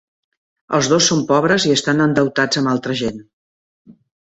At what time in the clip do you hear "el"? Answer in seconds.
0.77-0.89